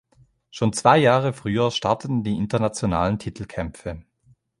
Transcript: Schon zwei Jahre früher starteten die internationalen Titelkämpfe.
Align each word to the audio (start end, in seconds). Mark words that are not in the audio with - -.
Schon 0.49 0.73
zwei 0.73 0.97
Jahre 0.97 1.31
früher 1.31 1.69
starteten 1.69 2.23
die 2.23 2.35
internationalen 2.35 3.19
Titelkämpfe. 3.19 4.03